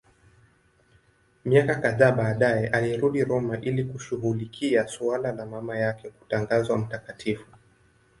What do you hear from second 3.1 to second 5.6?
Roma ili kushughulikia suala la